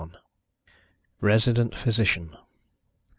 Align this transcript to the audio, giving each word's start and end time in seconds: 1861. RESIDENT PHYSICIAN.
1861. 1.19 1.21
RESIDENT 1.21 1.75
PHYSICIAN. 1.75 2.35